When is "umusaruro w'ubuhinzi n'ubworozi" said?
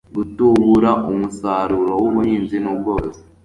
1.11-3.21